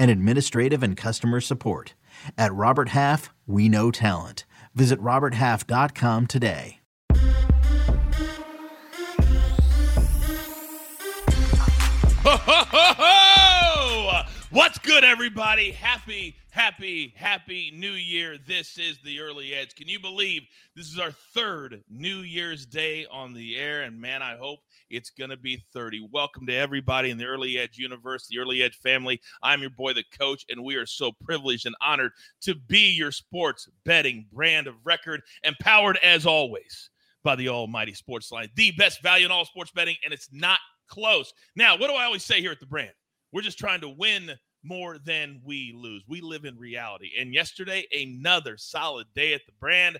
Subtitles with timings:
[0.00, 1.94] and administrative and customer support.
[2.38, 4.46] At Robert Half, we know talent.
[4.74, 6.80] Visit RobertHalf.com today.
[12.22, 14.22] Ho, ho, ho, ho!
[14.50, 15.70] What's good, everybody?
[15.70, 18.36] Happy, happy, happy New Year.
[18.36, 19.74] This is the Early Edge.
[19.74, 20.42] Can you believe
[20.74, 23.82] this is our third New Year's Day on the air?
[23.82, 24.60] And man, I hope
[24.90, 26.08] it's going to be 30.
[26.10, 29.20] Welcome to everybody in the Early Edge universe, the Early Edge family.
[29.42, 33.12] I'm your boy, the coach, and we are so privileged and honored to be your
[33.12, 36.90] sports betting brand of record, empowered as always
[37.22, 40.58] by the Almighty Sports Line, the best value in all sports betting, and it's not
[40.88, 41.32] close.
[41.54, 42.92] Now, what do I always say here at the brand?
[43.32, 44.32] We're just trying to win
[44.64, 46.02] more than we lose.
[46.08, 47.12] We live in reality.
[47.18, 49.98] And yesterday, another solid day at the brand,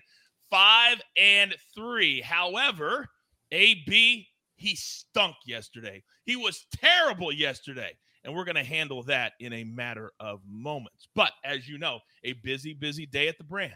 [0.49, 2.21] five and three.
[2.21, 3.07] However,
[3.51, 4.27] AB,
[4.61, 6.03] he stunk yesterday.
[6.25, 7.97] He was terrible yesterday.
[8.23, 11.07] And we're going to handle that in a matter of moments.
[11.15, 13.73] But as you know, a busy, busy day at the brand.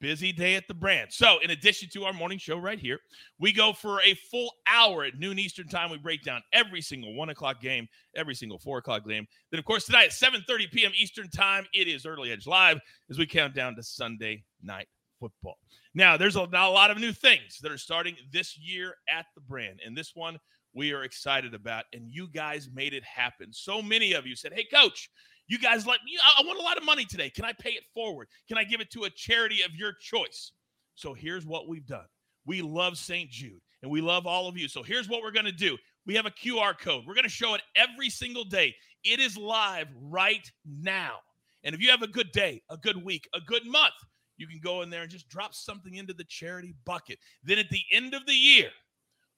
[0.00, 1.10] Busy day at the brand.
[1.10, 2.98] So, in addition to our morning show right here,
[3.38, 5.90] we go for a full hour at noon Eastern time.
[5.90, 9.26] We break down every single one o'clock game, every single four o'clock game.
[9.50, 10.92] Then, of course, tonight at 7 30 p.m.
[10.94, 12.78] Eastern time, it is Early Edge Live
[13.08, 14.88] as we count down to Sunday night
[15.18, 15.58] football.
[15.94, 19.40] Now, there's a, a lot of new things that are starting this year at the
[19.40, 19.80] brand.
[19.84, 20.38] And this one
[20.74, 21.84] we are excited about.
[21.92, 23.52] And you guys made it happen.
[23.52, 25.10] So many of you said, Hey, coach,
[25.48, 27.30] you guys let me, I want a lot of money today.
[27.30, 28.28] Can I pay it forward?
[28.48, 30.52] Can I give it to a charity of your choice?
[30.94, 32.06] So here's what we've done.
[32.44, 33.30] We love St.
[33.30, 34.68] Jude and we love all of you.
[34.68, 35.76] So here's what we're going to do.
[36.04, 37.04] We have a QR code.
[37.06, 38.74] We're going to show it every single day.
[39.04, 41.16] It is live right now.
[41.64, 43.94] And if you have a good day, a good week, a good month,
[44.36, 47.18] you can go in there and just drop something into the charity bucket.
[47.42, 48.70] Then at the end of the year,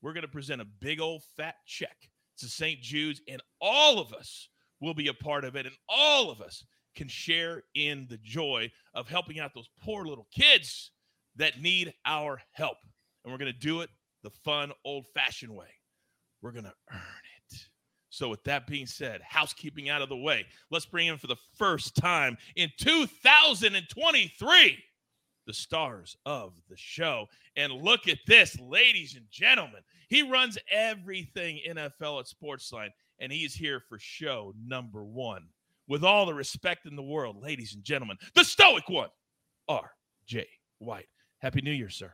[0.02, 1.96] we're going to present a big old fat check
[2.38, 2.80] to St.
[2.80, 4.48] Jude's, and all of us
[4.80, 6.64] will be a part of it, and all of us
[6.94, 10.92] can share in the joy of helping out those poor little kids
[11.36, 12.78] that need our help.
[13.24, 13.90] And we're going to do it
[14.22, 15.68] the fun, old fashioned way.
[16.42, 17.58] We're going to earn it.
[18.10, 21.36] So, with that being said, housekeeping out of the way, let's bring in for the
[21.56, 24.78] first time in 2023
[25.48, 27.26] the stars of the show.
[27.56, 29.80] And look at this, ladies and gentlemen.
[30.10, 35.48] He runs everything NFL at Sportsline and he's here for show number one.
[35.88, 39.08] With all the respect in the world, ladies and gentlemen, the stoic one,
[39.68, 40.46] R.J.
[40.80, 41.08] White.
[41.38, 42.12] Happy New Year, sir.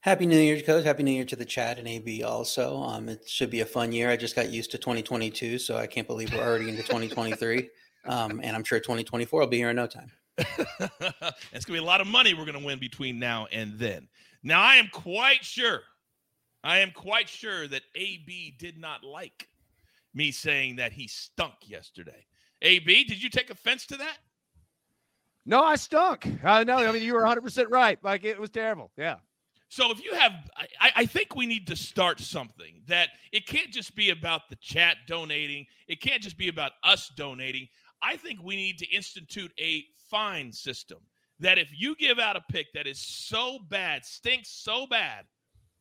[0.00, 0.84] Happy New Year, Coach.
[0.84, 2.82] Happy New Year to the chat and AB also.
[2.82, 4.10] Um, it should be a fun year.
[4.10, 7.68] I just got used to 2022, so I can't believe we're already into 2023.
[8.08, 10.12] Um, and I'm sure 2024 will be here in no time.
[10.38, 13.78] it's going to be a lot of money we're going to win between now and
[13.78, 14.08] then.
[14.42, 15.82] Now, I am quite sure,
[16.62, 19.48] I am quite sure that AB did not like
[20.14, 22.26] me saying that he stunk yesterday.
[22.62, 24.18] AB, did you take offense to that?
[25.44, 26.26] No, I stunk.
[26.42, 28.02] Uh, no, I mean you were 100 percent right.
[28.02, 28.90] Like it was terrible.
[28.96, 29.16] Yeah.
[29.68, 30.32] So if you have,
[30.80, 34.54] I, I, think we need to start something that it can't just be about the
[34.56, 35.66] chat donating.
[35.88, 37.66] It can't just be about us donating.
[38.02, 40.98] I think we need to institute a fine system
[41.40, 45.24] that if you give out a pick that is so bad, stinks so bad,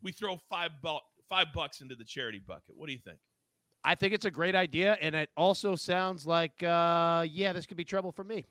[0.01, 2.75] we throw five bu- five bucks into the charity bucket.
[2.75, 3.17] What do you think?
[3.83, 7.77] I think it's a great idea, and it also sounds like, uh, yeah, this could
[7.77, 8.45] be trouble for me.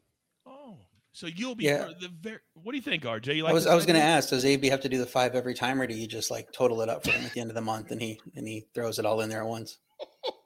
[0.46, 0.76] Oh,
[1.12, 1.88] so you'll be yeah.
[2.00, 2.38] the very.
[2.54, 3.36] What do you think, RJ?
[3.36, 5.06] You like I was I was going to ask, does AB have to do the
[5.06, 7.40] five every time, or do you just like total it up for him at the
[7.40, 9.78] end of the month, and he and he throws it all in there at once?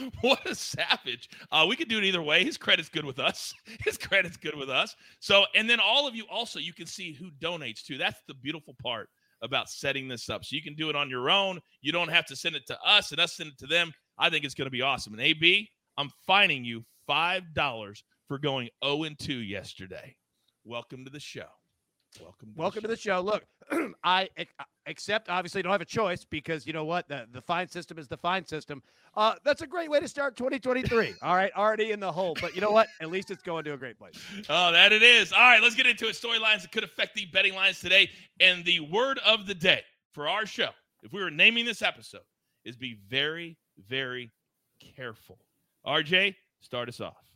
[0.20, 1.28] what a savage.
[1.50, 2.44] Uh, we could do it either way.
[2.44, 3.54] His credit's good with us.
[3.84, 4.94] His credit's good with us.
[5.20, 7.98] So, and then all of you also, you can see who donates to.
[7.98, 9.08] That's the beautiful part
[9.42, 10.44] about setting this up.
[10.44, 11.60] So you can do it on your own.
[11.80, 13.92] You don't have to send it to us and us send it to them.
[14.18, 15.12] I think it's going to be awesome.
[15.12, 15.68] And AB,
[15.98, 20.14] I'm fining you $5 for going 0 and 2 yesterday.
[20.64, 21.48] Welcome to the show.
[22.20, 22.52] Welcome.
[22.54, 23.20] Welcome to the show.
[23.20, 23.44] Look,
[24.04, 24.28] I
[24.86, 28.08] accept obviously don't have a choice because you know what the the fine system is
[28.08, 28.82] the fine system.
[29.16, 31.14] Uh, that's a great way to start 2023.
[31.22, 32.88] All right, already in the hole, but you know what?
[33.00, 34.14] At least it's going to a great place.
[34.48, 35.32] Oh, that it is.
[35.32, 36.14] All right, let's get into it.
[36.14, 38.10] Storylines that could affect the betting lines today,
[38.40, 39.82] and the word of the day
[40.12, 40.70] for our show,
[41.02, 42.22] if we were naming this episode,
[42.64, 43.56] is be very,
[43.88, 44.30] very
[44.96, 45.38] careful.
[45.86, 47.31] RJ, start us off.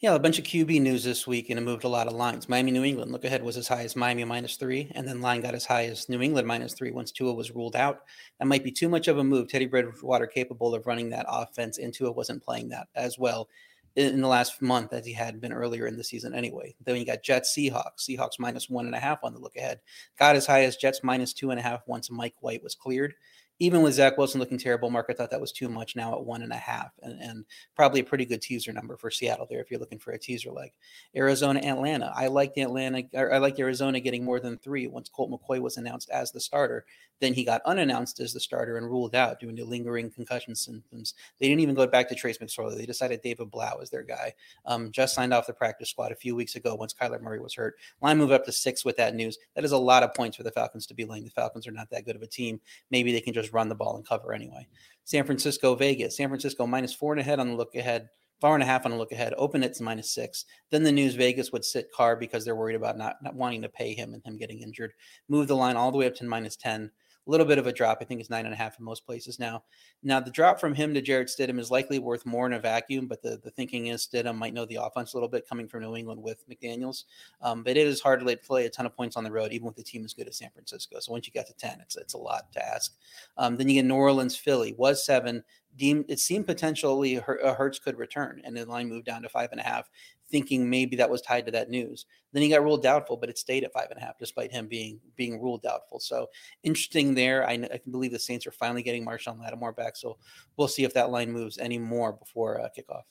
[0.00, 2.50] Yeah, a bunch of QB news this week, and it moved a lot of lines.
[2.50, 5.40] Miami, New England, look ahead was as high as Miami minus three, and then line
[5.40, 8.00] got as high as New England minus three once Tua was ruled out.
[8.38, 9.48] That might be too much of a move.
[9.48, 13.48] Teddy Bridgewater, capable of running that offense into it, wasn't playing that as well
[13.94, 16.74] in the last month as he had been earlier in the season anyway.
[16.84, 19.80] Then you got Jets, Seahawks, Seahawks minus one and a half on the look ahead.
[20.18, 23.14] Got as high as Jets minus two and a half once Mike White was cleared
[23.58, 26.24] even with Zach Wilson looking terrible, Mark, I thought that was too much now at
[26.24, 27.44] one and a half, and, and
[27.74, 30.50] probably a pretty good teaser number for Seattle there if you're looking for a teaser
[30.50, 30.72] leg.
[31.16, 32.12] Arizona, Atlanta.
[32.14, 33.04] I like the Atlanta.
[33.16, 36.84] I like Arizona getting more than three once Colt McCoy was announced as the starter.
[37.20, 41.14] Then he got unannounced as the starter and ruled out due to lingering concussion symptoms.
[41.40, 42.76] They didn't even go back to Trace McSorley.
[42.76, 44.34] They decided David Blough is their guy.
[44.66, 47.54] Um, just signed off the practice squad a few weeks ago once Kyler Murray was
[47.54, 47.76] hurt.
[48.02, 49.38] Line move up to six with that news.
[49.54, 51.24] That is a lot of points for the Falcons to be laying.
[51.24, 52.60] The Falcons are not that good of a team.
[52.90, 54.66] Maybe they can just run the ball and cover anyway.
[55.04, 56.16] San Francisco, Vegas.
[56.16, 58.08] San Francisco minus four and a half on the look ahead
[58.40, 59.34] four and a half on the look ahead.
[59.36, 60.44] Open it's minus six.
[60.70, 63.68] Then the news Vegas would sit Carr because they're worried about not, not wanting to
[63.68, 64.92] pay him and him getting injured.
[65.28, 66.90] Move the line all the way up to minus 10
[67.26, 67.98] a little bit of a drop.
[68.00, 69.64] I think it's nine and a half in most places now.
[70.02, 73.06] Now, the drop from him to Jarrett Stidham is likely worth more in a vacuum,
[73.06, 75.82] but the, the thinking is Stidham might know the offense a little bit coming from
[75.82, 77.04] New England with McDaniels.
[77.42, 79.66] Um, but it is hard to play a ton of points on the road, even
[79.66, 81.00] with the team as good as San Francisco.
[81.00, 82.94] So once you get to 10, it's, it's a lot to ask.
[83.36, 85.42] Um, then you get New Orleans, Philly, was seven.
[85.76, 89.50] Deemed, it seemed potentially uh, Hurts could return, and the line moved down to five
[89.52, 89.90] and a half
[90.30, 92.06] thinking maybe that was tied to that news.
[92.32, 94.66] Then he got ruled doubtful, but it stayed at five and a half despite him
[94.66, 96.00] being being ruled doubtful.
[96.00, 96.28] So
[96.62, 97.46] interesting there.
[97.46, 99.96] I, I can believe the Saints are finally getting Marshon Lattimore back.
[99.96, 100.18] So
[100.56, 103.02] we'll see if that line moves any more before uh, kickoff.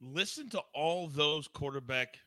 [0.00, 2.18] Listen to all those quarterback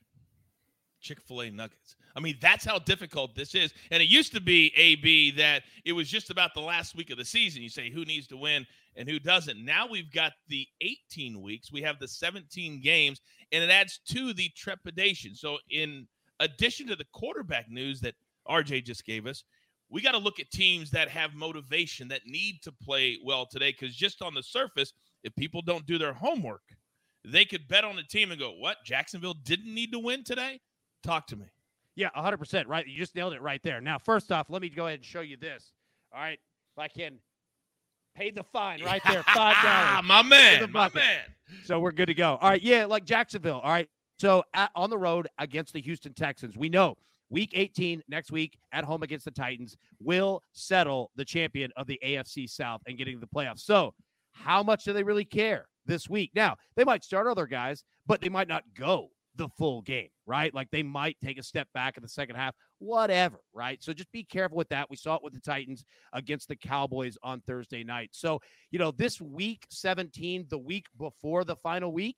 [1.01, 1.95] Chick fil A nuggets.
[2.15, 3.74] I mean, that's how difficult this is.
[3.89, 7.18] And it used to be, AB, that it was just about the last week of
[7.18, 7.62] the season.
[7.62, 8.65] You say who needs to win
[8.96, 9.64] and who doesn't.
[9.64, 13.22] Now we've got the 18 weeks, we have the 17 games,
[13.52, 15.36] and it adds to the trepidation.
[15.36, 16.08] So, in
[16.40, 18.16] addition to the quarterback news that
[18.50, 19.44] RJ just gave us,
[19.90, 23.76] we got to look at teams that have motivation that need to play well today
[23.78, 26.62] because just on the surface, if people don't do their homework,
[27.26, 28.78] they could bet on the team and go, What?
[28.86, 30.60] Jacksonville didn't need to win today?
[31.04, 31.48] Talk to me.
[31.96, 32.68] Yeah, 100%.
[32.68, 32.88] Right.
[32.88, 33.82] You just nailed it right there.
[33.82, 35.74] Now, first off, let me go ahead and show you this.
[36.14, 36.40] All right.
[36.76, 37.20] If I can
[38.16, 39.24] pay the fine right there, $5.
[39.25, 40.72] Ah, my man.
[40.72, 41.22] My man.
[41.66, 42.38] So we're good to go.
[42.42, 42.62] All right.
[42.62, 43.60] Yeah, like Jacksonville.
[43.63, 43.90] All right.
[44.19, 46.96] So at, on the road against the Houston Texans, we know
[47.30, 52.00] week 18 next week at home against the Titans will settle the champion of the
[52.06, 53.62] AFC South and getting the playoffs.
[53.62, 53.94] So,
[54.34, 56.31] how much do they really care this week?
[56.36, 60.54] Now, they might start other guys, but they might not go the full game, right?
[60.54, 63.81] Like they might take a step back in the second half, whatever, right?
[63.81, 64.89] So just be careful with that.
[64.89, 65.83] We saw it with the Titans
[66.13, 68.10] against the Cowboys on Thursday night.
[68.12, 68.42] So,
[68.72, 72.18] you know, this week 17, the week before the final week,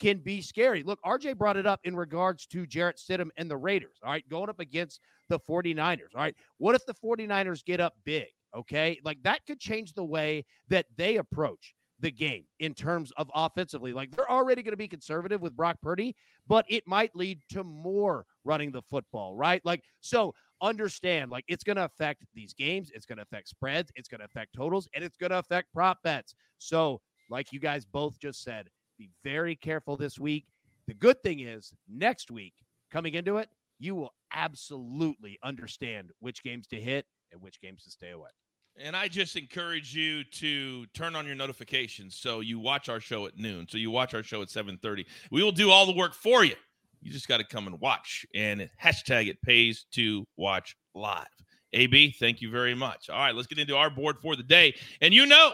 [0.00, 0.82] can be scary.
[0.82, 4.28] Look, RJ brought it up in regards to Jarrett Stidham and the Raiders, all right,
[4.28, 6.34] going up against the 49ers, all right?
[6.58, 8.98] What if the 49ers get up big, okay?
[9.04, 13.92] Like that could change the way that they approach the game in terms of offensively.
[13.92, 17.64] Like they're already going to be conservative with Brock Purdy, but it might lead to
[17.64, 19.64] more running the football, right?
[19.64, 22.90] Like, so understand, like, it's going to affect these games.
[22.94, 23.90] It's going to affect spreads.
[23.96, 26.34] It's going to affect totals, and it's going to affect prop bets.
[26.58, 30.46] So, like you guys both just said, be very careful this week.
[30.86, 32.54] The good thing is, next week,
[32.92, 33.48] coming into it,
[33.78, 38.30] you will absolutely understand which games to hit and which games to stay away.
[38.76, 43.26] And I just encourage you to turn on your notifications so you watch our show
[43.26, 43.66] at noon.
[43.68, 45.06] So you watch our show at 7:30.
[45.30, 46.56] We will do all the work for you.
[47.00, 48.26] You just got to come and watch.
[48.34, 51.26] And hashtag it pays to watch live.
[51.72, 53.10] AB, thank you very much.
[53.10, 54.74] All right, let's get into our board for the day.
[55.00, 55.52] And you know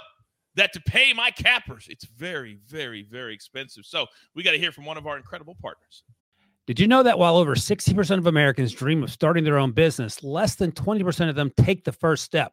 [0.54, 3.84] that to pay my cappers, it's very, very, very expensive.
[3.84, 6.04] So we got to hear from one of our incredible partners.
[6.66, 10.22] Did you know that while over 60% of Americans dream of starting their own business,
[10.22, 12.52] less than 20% of them take the first step?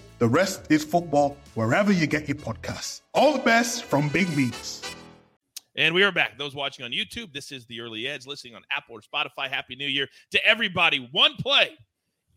[0.21, 3.01] The Rest is Football wherever you get your podcasts.
[3.15, 4.83] All the best from Big Meats.
[5.75, 6.37] And we are back.
[6.37, 9.49] Those watching on YouTube, this is the Early Edge, listening on Apple or Spotify.
[9.49, 11.09] Happy New Year to everybody.
[11.11, 11.71] One play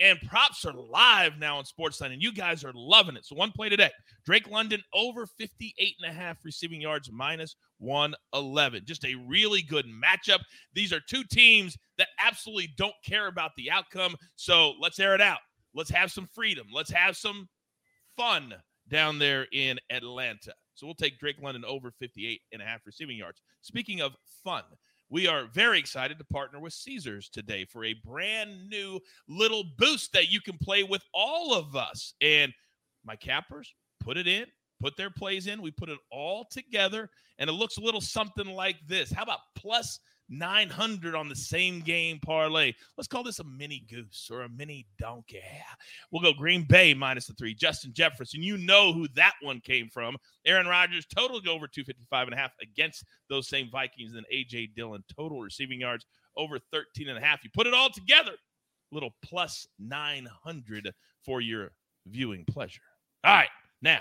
[0.00, 3.26] and props are live now on Sportsline, and you guys are loving it.
[3.26, 3.90] So one play today.
[4.24, 8.84] Drake London over 58 and a half receiving yards, minus 111.
[8.86, 10.40] Just a really good matchup.
[10.72, 14.16] These are two teams that absolutely don't care about the outcome.
[14.36, 15.40] So let's air it out.
[15.74, 16.68] Let's have some freedom.
[16.72, 17.46] Let's have some
[18.16, 18.54] fun
[18.88, 20.54] down there in Atlanta.
[20.74, 23.40] So we'll take Drake London over 58 and a half receiving yards.
[23.62, 24.64] Speaking of fun,
[25.10, 30.12] we are very excited to partner with Caesars today for a brand new little boost
[30.12, 32.14] that you can play with all of us.
[32.20, 32.52] And
[33.04, 34.46] my cappers put it in,
[34.80, 35.62] put their plays in.
[35.62, 39.12] We put it all together, and it looks a little something like this.
[39.12, 42.72] How about plus 900 on the same game parlay.
[42.96, 45.42] Let's call this a mini goose or a mini donkey.
[46.10, 47.54] We'll go Green Bay minus the three.
[47.54, 50.16] Justin Jefferson, you know who that one came from.
[50.46, 54.10] Aaron Rodgers, total go over 255 and a half against those same Vikings.
[54.10, 54.70] And then A.J.
[54.76, 57.44] Dillon, total receiving yards over 13 and a half.
[57.44, 58.32] You put it all together,
[58.90, 60.92] little plus 900
[61.24, 61.72] for your
[62.06, 62.82] viewing pleasure.
[63.24, 63.48] All right,
[63.82, 64.00] now,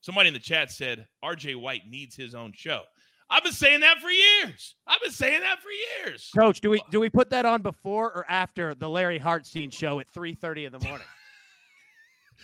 [0.00, 2.82] somebody in the chat said RJ White needs his own show.
[3.30, 4.74] I've been saying that for years.
[4.86, 6.30] I've been saying that for years.
[6.36, 10.00] Coach, do we do we put that on before or after the Larry Hartstein show
[10.00, 11.06] at 3:30 in the morning?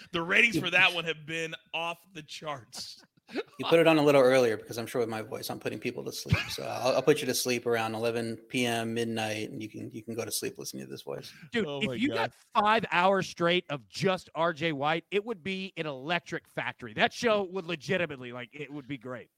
[0.12, 3.02] the ratings for that one have been off the charts.
[3.32, 5.80] You put it on a little earlier because I'm sure with my voice I'm putting
[5.80, 6.38] people to sleep.
[6.48, 8.94] So I'll, I'll, put you to sleep around 11 p.m.
[8.94, 11.32] midnight, and you can you can go to sleep listening to this voice.
[11.50, 12.30] Dude, oh if you God.
[12.54, 14.72] got five hours straight of just R.J.
[14.72, 16.92] White, it would be an electric factory.
[16.94, 19.28] That show would legitimately like it would be great.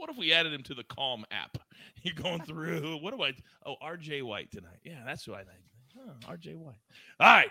[0.00, 1.58] What if we added him to the Calm app?
[2.02, 2.96] You're going through.
[3.02, 3.34] What do I?
[3.66, 4.22] Oh, R.J.
[4.22, 4.78] White tonight.
[4.82, 5.60] Yeah, that's who I think.
[5.94, 6.54] Huh, R.J.
[6.54, 6.78] White.
[7.20, 7.50] All right.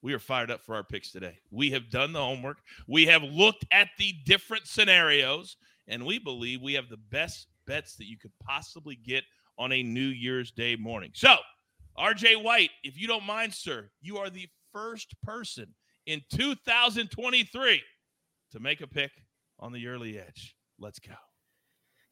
[0.00, 1.36] We are fired up for our picks today.
[1.50, 2.58] We have done the homework.
[2.86, 5.56] We have looked at the different scenarios,
[5.88, 9.24] and we believe we have the best bets that you could possibly get
[9.58, 11.10] on a New Year's Day morning.
[11.12, 11.34] So,
[11.98, 15.74] RJ White, if you don't mind, sir, you are the first person
[16.06, 17.82] in 2023
[18.52, 19.10] to make a pick
[19.58, 20.54] on the early edge.
[20.78, 21.14] Let's go.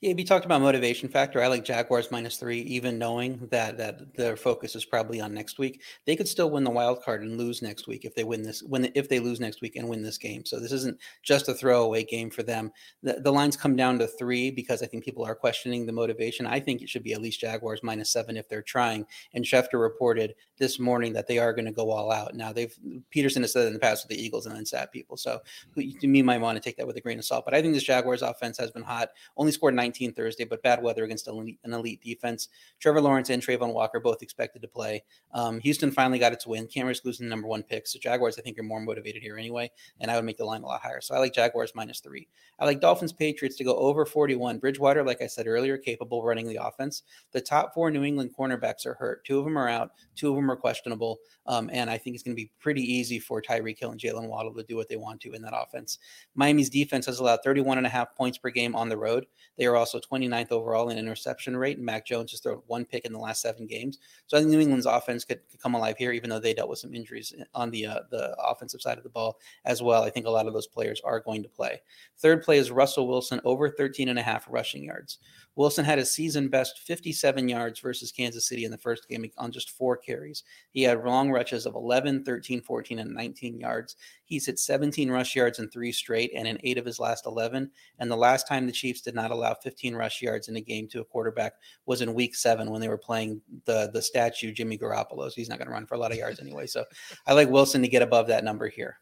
[0.03, 1.43] Yeah, you talked about motivation factor.
[1.43, 5.59] I like Jaguars minus three, even knowing that that their focus is probably on next
[5.59, 5.81] week.
[6.05, 8.63] They could still win the wild card and lose next week if they win this.
[8.63, 11.55] When if they lose next week and win this game, so this isn't just a
[11.55, 12.73] throwaway game for them.
[13.03, 16.47] The, the lines come down to three because I think people are questioning the motivation.
[16.47, 19.07] I think it should be at least Jaguars minus seven if they're trying.
[19.33, 22.35] And Schefter reported this morning that they are going to go all out.
[22.35, 22.77] Now they've
[23.15, 25.17] Pederson has said in the past with the Eagles and then sat people.
[25.17, 25.41] So
[25.75, 27.47] to me, might want to take that with a grain of salt.
[27.47, 29.09] But I think this Jaguars offense has been hot.
[29.39, 32.49] Only scored 19 19 Thursday, but bad weather against an elite, defense.
[32.81, 35.05] Trevor Lawrence and Travon Walker both expected to play.
[35.33, 36.67] Um, Houston finally got its win.
[36.67, 37.87] Can't losing the number one pick.
[37.87, 40.63] So Jaguars, I think, are more motivated here anyway, and I would make the line
[40.63, 41.01] a lot higher.
[41.01, 42.27] So I like Jaguars minus three.
[42.59, 44.59] I like Dolphins Patriots to go over 41.
[44.59, 47.03] Bridgewater, like I said earlier, capable running the offense.
[47.33, 49.25] The top four New England cornerbacks are hurt.
[49.25, 49.93] Two of them are out.
[50.17, 51.19] Two of them are questionable.
[51.47, 54.29] Um, and I think it's going to be pretty easy for Tyreek Hill and Jaylen
[54.29, 55.99] Waddle to do what they want to in that offense.
[56.35, 59.27] Miami's defense has allowed 31 and a half points per game on the road.
[59.57, 61.77] They are also 29th overall in interception rate.
[61.77, 63.99] And Mac Jones has thrown one pick in the last seven games.
[64.27, 66.69] So I think New England's offense could, could come alive here, even though they dealt
[66.69, 70.03] with some injuries on the uh, the offensive side of the ball as well.
[70.03, 71.81] I think a lot of those players are going to play.
[72.19, 75.19] Third play is Russell Wilson over 13 and a half rushing yards.
[75.57, 79.51] Wilson had a season best 57 yards versus Kansas City in the first game on
[79.51, 80.45] just four carries.
[80.71, 83.97] He had long rushes of 11, 13, 14, and 19 yards.
[84.25, 87.71] He's hit 17 rush yards in three straight and in eight of his last 11.
[87.99, 90.89] And the last time the Chiefs did not allow 15 rush yards in a game
[90.89, 91.55] to a quarterback
[91.87, 95.29] was in week seven when they were playing the, the statue Jimmy Garoppolo.
[95.29, 96.67] So he's not going to run for a lot of yards anyway.
[96.67, 96.85] So
[97.27, 98.99] I like Wilson to get above that number here.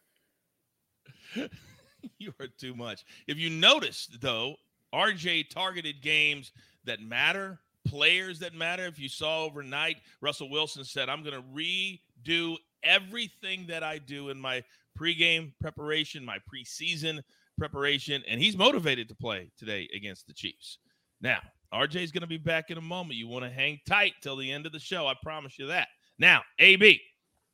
[2.18, 3.04] you are too much.
[3.26, 4.54] If you noticed, though,
[4.94, 6.52] RJ targeted games
[6.84, 8.86] that matter, players that matter.
[8.86, 11.98] If you saw overnight, Russell Wilson said, I'm going to
[12.28, 14.62] redo everything that I do in my
[14.98, 17.20] pregame preparation, my preseason
[17.58, 20.78] preparation, and he's motivated to play today against the Chiefs.
[21.20, 21.40] Now,
[21.72, 23.16] RJ's going to be back in a moment.
[23.16, 25.06] You want to hang tight till the end of the show.
[25.06, 25.88] I promise you that.
[26.18, 27.00] Now, AB,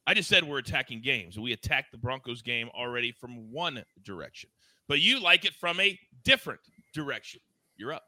[0.07, 1.39] I just said we're attacking games.
[1.39, 4.51] We attacked the Broncos game already from one direction,
[4.89, 6.61] but you like it from a different
[6.93, 7.41] direction.
[7.77, 8.05] You're up.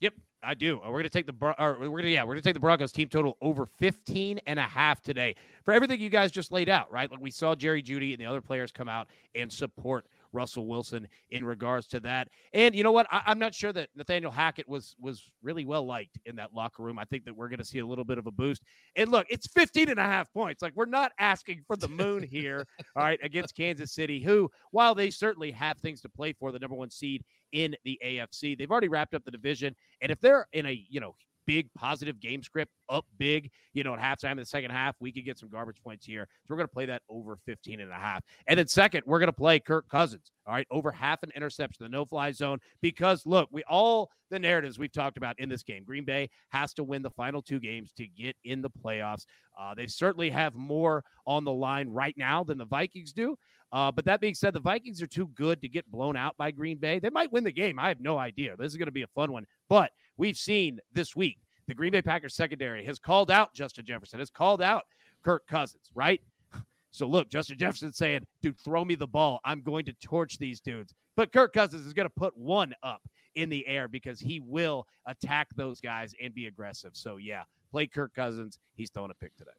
[0.00, 0.76] Yep, I do.
[0.80, 2.54] Uh, we're going to take the or we're going to yeah, we're going to take
[2.54, 5.34] the Broncos team total over 15 and a half today.
[5.64, 7.10] For everything you guys just laid out, right?
[7.10, 11.08] Like we saw Jerry Jeudy and the other players come out and support Russell Wilson
[11.30, 12.28] in regards to that.
[12.52, 13.06] And you know what?
[13.10, 16.82] I, am not sure that Nathaniel Hackett was was really well liked in that locker
[16.82, 16.98] room.
[16.98, 18.62] I think that we're going to see a little bit of a boost.
[18.96, 20.62] And look, it's 15 and a half points.
[20.62, 22.66] Like we're not asking for the moon here,
[22.96, 26.58] all right, against Kansas City, who, while they certainly have things to play for, the
[26.58, 29.74] number one seed in the AFC, they've already wrapped up the division.
[30.00, 31.14] And if they're in a, you know,
[31.46, 35.12] big positive game script up big, you know, at halftime in the second half, we
[35.12, 36.28] could get some garbage points here.
[36.44, 38.22] So we're going to play that over 15 and a half.
[38.46, 40.32] And then second, we're going to play Kirk Cousins.
[40.46, 42.58] All right, over half an interception, the no-fly zone.
[42.80, 45.84] Because look, we all the narratives we've talked about in this game.
[45.84, 49.24] Green Bay has to win the final two games to get in the playoffs.
[49.58, 53.36] Uh, they certainly have more on the line right now than the Vikings do.
[53.72, 56.50] Uh, but that being said, the Vikings are too good to get blown out by
[56.50, 56.98] Green Bay.
[56.98, 57.78] They might win the game.
[57.78, 58.56] I have no idea.
[58.56, 59.46] This is going to be a fun one.
[59.68, 64.18] But we've seen this week the Green Bay Packers secondary has called out Justin Jefferson,
[64.18, 64.84] has called out
[65.24, 66.20] Kirk Cousins, right?
[66.92, 69.38] So look, Justin Jefferson saying, dude, throw me the ball.
[69.44, 70.94] I'm going to torch these dudes.
[71.14, 73.02] But Kirk Cousins is going to put one up
[73.34, 76.92] in the air because he will attack those guys and be aggressive.
[76.94, 78.58] So yeah, play Kirk Cousins.
[78.76, 79.50] He's throwing a pick today.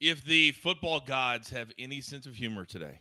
[0.00, 2.98] If the football gods have any sense of humor today,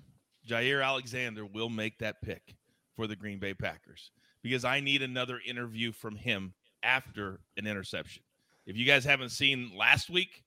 [0.48, 2.56] Jaire Alexander will make that pick
[2.96, 4.12] for the Green Bay Packers
[4.44, 8.24] because I need another interview from him after an interception.
[8.66, 10.44] If you guys haven't seen last week,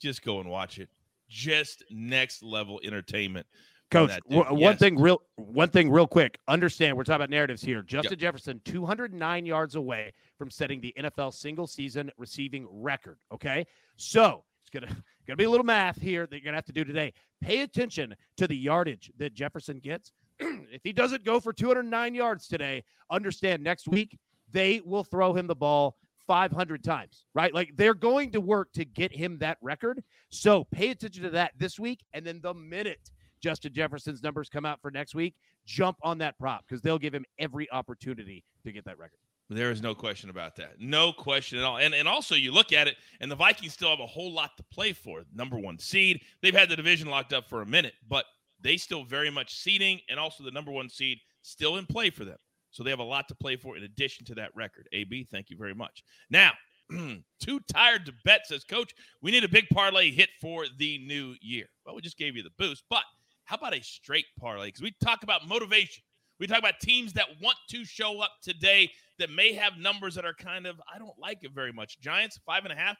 [0.00, 0.88] just go and watch it.
[1.28, 3.46] Just next level entertainment.
[3.90, 4.78] Coach, one yes.
[4.78, 6.38] thing real one thing real quick.
[6.46, 7.82] Understand we're talking about narratives here.
[7.82, 8.20] Justin yep.
[8.20, 13.66] Jefferson 209 yards away from setting the NFL single season receiving record, okay?
[13.96, 16.58] So, it's going to going to be a little math here that you're going to
[16.58, 17.12] have to do today.
[17.40, 20.12] Pay attention to the yardage that Jefferson gets.
[20.38, 24.16] if he doesn't go for 209 yards today, understand next week
[24.52, 27.52] they will throw him the ball 500 times, right?
[27.52, 30.02] Like they're going to work to get him that record.
[30.30, 32.04] So pay attention to that this week.
[32.12, 33.10] And then the minute
[33.42, 35.34] Justin Jefferson's numbers come out for next week,
[35.66, 39.18] jump on that prop because they'll give him every opportunity to get that record.
[39.48, 40.74] There is no question about that.
[40.78, 41.78] No question at all.
[41.78, 44.56] And and also you look at it, and the Vikings still have a whole lot
[44.58, 45.24] to play for.
[45.34, 46.20] Number one seed.
[46.40, 48.26] They've had the division locked up for a minute, but
[48.60, 52.24] they still very much seeding and also the number one seed still in play for
[52.24, 52.36] them.
[52.70, 54.88] So they have a lot to play for in addition to that record.
[54.92, 56.02] AB, thank you very much.
[56.30, 56.52] Now,
[57.40, 58.94] too tired to bet, says coach.
[59.22, 61.66] We need a big parlay hit for the new year.
[61.84, 63.04] Well, we just gave you the boost, but
[63.44, 64.68] how about a straight parlay?
[64.68, 66.02] Because we talk about motivation.
[66.38, 70.24] We talk about teams that want to show up today that may have numbers that
[70.24, 72.00] are kind of, I don't like it very much.
[72.00, 72.96] Giants, five and a half.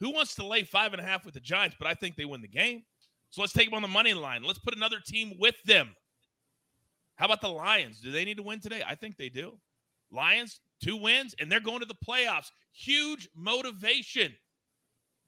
[0.00, 1.76] Who wants to lay five and a half with the Giants?
[1.78, 2.82] But I think they win the game.
[3.30, 4.42] So let's take them on the money line.
[4.42, 5.94] Let's put another team with them.
[7.22, 8.00] How about the Lions?
[8.00, 8.82] Do they need to win today?
[8.84, 9.52] I think they do.
[10.10, 12.48] Lions, two wins, and they're going to the playoffs.
[12.72, 14.34] Huge motivation.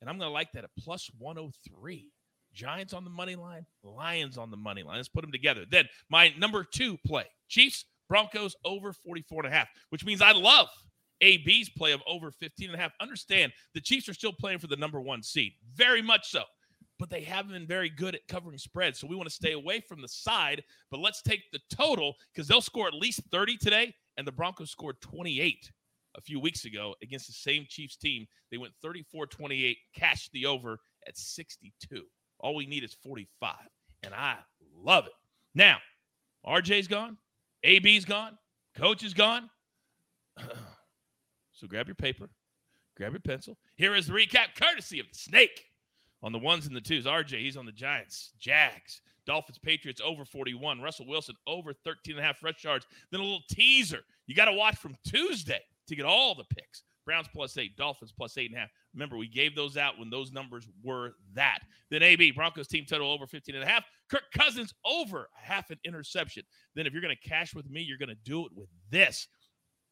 [0.00, 2.10] And I'm going to like that at plus 103.
[2.52, 4.96] Giants on the money line, Lions on the money line.
[4.96, 5.66] Let's put them together.
[5.70, 10.32] Then my number two play Chiefs, Broncos over 44 and a half, which means I
[10.32, 10.66] love
[11.20, 12.90] AB's play of over 15 and a half.
[13.00, 16.42] Understand the Chiefs are still playing for the number one seed, very much so
[16.98, 19.00] but they haven't been very good at covering spreads.
[19.00, 22.48] So we want to stay away from the side, but let's take the total because
[22.48, 23.94] they'll score at least 30 today.
[24.16, 25.70] And the Broncos scored 28
[26.16, 28.26] a few weeks ago against the same Chiefs team.
[28.50, 32.02] They went 34 28, cashed the over at 62.
[32.38, 33.56] All we need is 45.
[34.02, 34.36] And I
[34.76, 35.12] love it.
[35.54, 35.78] Now,
[36.46, 37.16] RJ's gone,
[37.64, 38.38] AB's gone,
[38.76, 39.48] coach is gone.
[41.52, 42.28] so grab your paper,
[42.96, 43.56] grab your pencil.
[43.76, 45.64] Here is the recap courtesy of the snake
[46.24, 47.04] on the ones and the twos.
[47.04, 50.80] RJ, he's on the Giants, Jags, Dolphins, Patriots over 41.
[50.80, 52.86] Russell Wilson over 13 and a half rush yards.
[53.12, 54.00] Then a little teaser.
[54.26, 56.82] You got to watch from Tuesday to get all the picks.
[57.04, 58.70] Browns plus eight, Dolphins plus eight and a half.
[58.94, 61.58] Remember, we gave those out when those numbers were that.
[61.90, 63.84] Then AB, Broncos team total over 15 and a half.
[64.10, 66.44] Kirk Cousins over half an interception.
[66.74, 69.28] Then if you're going to cash with me, you're going to do it with this.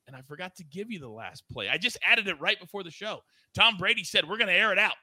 [0.06, 1.68] And I forgot to give you the last play.
[1.68, 3.20] I just added it right before the show.
[3.54, 4.94] Tom Brady said, We're going to air it out.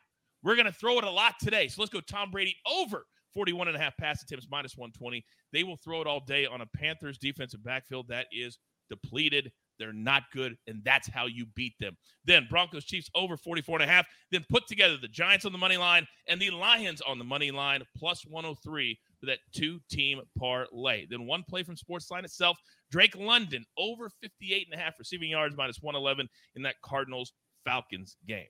[0.44, 1.68] We're going to throw it a lot today.
[1.68, 5.24] So let's go Tom Brady over 41 and a half pass attempts minus 120.
[5.52, 8.58] They will throw it all day on a Panthers defensive backfield that is
[8.90, 9.52] depleted.
[9.78, 11.96] They're not good, and that's how you beat them.
[12.26, 14.06] Then Broncos Chiefs over 44 and a half.
[14.30, 17.50] Then put together the Giants on the money line and the Lions on the money
[17.50, 21.06] line plus 103 for that two team parlay.
[21.10, 22.58] Then one play from Sportsline itself
[22.92, 27.32] Drake London over 58 and a half receiving yards minus 111 in that Cardinals
[27.64, 28.48] Falcons game.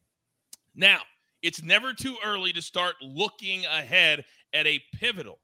[0.76, 1.02] Now,
[1.42, 5.40] it's never too early to start looking ahead at a pivotal,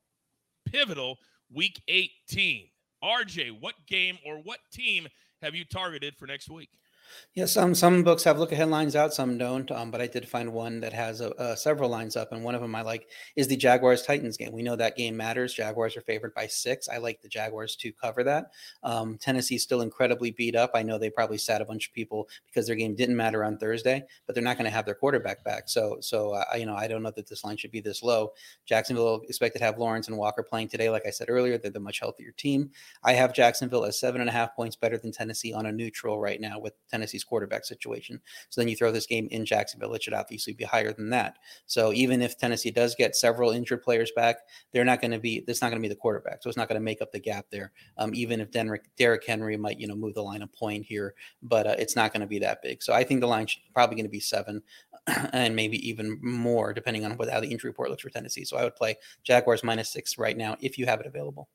[0.65, 1.17] pivotal
[1.53, 2.67] week 18.
[3.03, 5.07] RJ, what game or what team
[5.41, 6.69] have you targeted for next week?
[7.33, 9.69] Yeah, some some books have look ahead lines out, some don't.
[9.69, 12.55] Um, but I did find one that has a, a several lines up, and one
[12.55, 14.53] of them I like is the Jaguars Titans game.
[14.53, 15.53] We know that game matters.
[15.53, 16.87] Jaguars are favored by six.
[16.87, 18.51] I like the Jaguars to cover that.
[18.83, 20.71] Um, Tennessee's still incredibly beat up.
[20.73, 23.57] I know they probably sat a bunch of people because their game didn't matter on
[23.57, 25.67] Thursday, but they're not going to have their quarterback back.
[25.67, 28.31] So so uh, you know I don't know that this line should be this low.
[28.65, 30.89] Jacksonville expected to have Lawrence and Walker playing today.
[30.89, 32.71] Like I said earlier, they're the much healthier team.
[33.03, 36.19] I have Jacksonville as seven and a half points better than Tennessee on a neutral
[36.19, 38.21] right now with Tennessee's quarterback situation.
[38.49, 41.35] So then you throw this game in Jacksonville, it should obviously be higher than that.
[41.65, 44.37] So even if Tennessee does get several injured players back,
[44.71, 45.43] they're not going to be.
[45.45, 47.19] That's not going to be the quarterback, so it's not going to make up the
[47.19, 47.71] gap there.
[47.97, 51.13] Um, even if Denrick, Derrick Henry might you know move the line a point here,
[51.43, 52.81] but uh, it's not going to be that big.
[52.81, 54.61] So I think the line should probably going to be seven,
[55.33, 58.45] and maybe even more depending on what how the injury report looks for Tennessee.
[58.45, 61.49] So I would play Jaguars minus six right now if you have it available.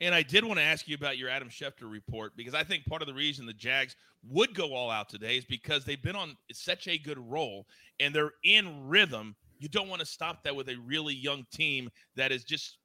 [0.00, 2.84] And I did want to ask you about your Adam Schefter report because I think
[2.84, 3.96] part of the reason the Jags
[4.28, 7.66] would go all out today is because they've been on such a good roll
[7.98, 9.34] and they're in rhythm.
[9.58, 12.76] You don't want to stop that with a really young team that is just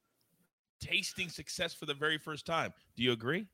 [0.80, 2.72] tasting success for the very first time.
[2.96, 3.46] Do you agree?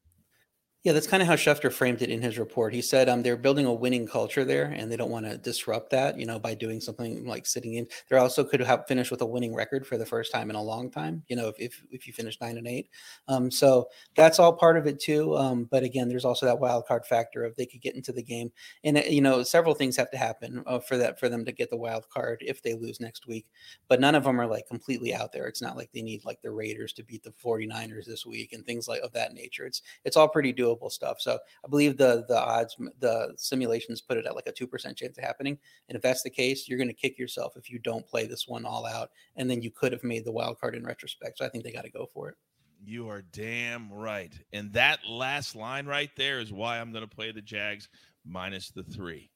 [0.84, 2.72] Yeah, that's kind of how Schefter framed it in his report.
[2.72, 5.90] He said um, they're building a winning culture there, and they don't want to disrupt
[5.90, 7.88] that, you know, by doing something like sitting in.
[8.08, 10.62] They also could have finished with a winning record for the first time in a
[10.62, 12.88] long time, you know, if if, if you finish nine and eight.
[13.26, 15.36] Um, so that's all part of it too.
[15.36, 18.22] Um, but again, there's also that wild card factor of they could get into the
[18.22, 18.52] game,
[18.84, 21.52] and uh, you know, several things have to happen uh, for that for them to
[21.52, 23.46] get the wild card if they lose next week.
[23.88, 25.46] But none of them are like completely out there.
[25.46, 28.64] It's not like they need like the Raiders to beat the 49ers this week and
[28.64, 29.66] things like of that nature.
[29.66, 31.20] It's it's all pretty doable doable stuff.
[31.20, 34.96] So I believe the the odds, the simulations put it at like a two percent
[34.96, 35.58] chance of happening.
[35.88, 38.46] And if that's the case, you're going to kick yourself if you don't play this
[38.46, 41.38] one all out, and then you could have made the wild card in retrospect.
[41.38, 42.36] So I think they got to go for it.
[42.84, 44.32] You are damn right.
[44.52, 47.88] And that last line right there is why I'm going to play the Jags
[48.24, 49.30] minus the three.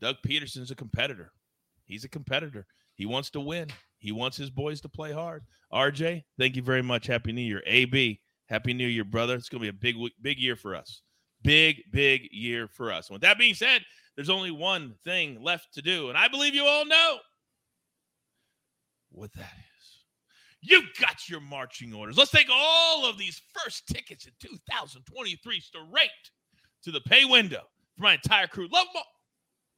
[0.00, 1.32] Doug Pederson's a competitor.
[1.84, 2.66] He's a competitor.
[2.94, 3.68] He wants to win.
[3.98, 5.44] He wants his boys to play hard.
[5.72, 7.06] RJ, thank you very much.
[7.06, 7.62] Happy New Year.
[7.66, 9.34] AB, Happy New Year, brother.
[9.34, 11.02] It's going to be a big, big year for us.
[11.42, 13.08] Big, big year for us.
[13.08, 13.82] And with that being said,
[14.16, 16.08] there's only one thing left to do.
[16.08, 17.18] And I believe you all know
[19.10, 19.68] what that is.
[20.60, 22.16] You've got your marching orders.
[22.16, 26.10] Let's take all of these first tickets in 2023 straight
[26.82, 27.62] to the pay window
[27.96, 28.66] for my entire crew.
[28.72, 29.04] Love them all.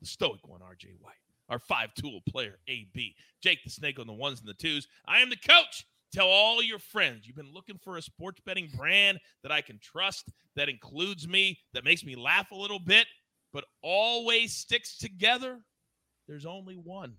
[0.01, 1.15] The stoic one, RJ White.
[1.49, 3.15] Our five tool player, AB.
[3.43, 4.87] Jake the Snake on the ones and the twos.
[5.07, 5.85] I am the coach.
[6.13, 9.79] Tell all your friends you've been looking for a sports betting brand that I can
[9.81, 13.07] trust, that includes me, that makes me laugh a little bit,
[13.53, 15.61] but always sticks together.
[16.27, 17.15] There's only one.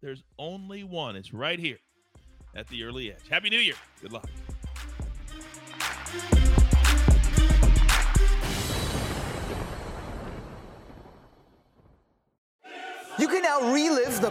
[0.00, 1.16] There's only one.
[1.16, 1.78] It's right here
[2.54, 3.28] at the early edge.
[3.28, 3.74] Happy New Year.
[4.00, 4.28] Good luck.
[13.18, 14.30] You can now relive the